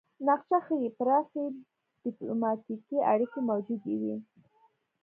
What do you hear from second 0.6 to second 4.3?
ښيي پراخې ډیپلوماتیکې اړیکې موجودې وې